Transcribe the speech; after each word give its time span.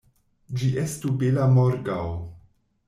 Ĝi 0.61 0.69
estu 0.85 1.13
bela 1.21 1.47
morgaŭ! 1.59 2.03